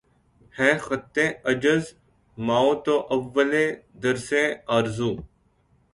[0.57, 1.15] ہے خطِ
[1.49, 1.83] عجز
[2.47, 3.51] مَاو تُو اَوّلِ
[4.01, 4.29] درسِ
[4.75, 5.11] آرزو